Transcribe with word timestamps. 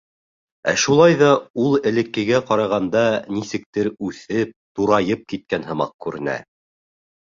Ә 0.69 0.73
шулай 0.83 1.17
ҙа 1.19 1.27
ул 1.65 1.77
элеккегә 1.91 2.41
ҡарағанда 2.49 3.05
нисектер 3.37 3.93
үҫеп, 4.11 4.59
турайып 4.77 5.27
киткән 5.33 5.73
һымаҡ 5.73 5.99
күренә. 6.05 6.43